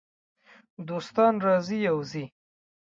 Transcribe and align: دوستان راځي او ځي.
دوستان 0.87 1.33
راځي 1.47 1.79
او 1.91 1.97
ځي. 2.11 2.25